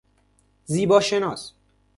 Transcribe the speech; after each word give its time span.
زیباشناس 0.65 1.53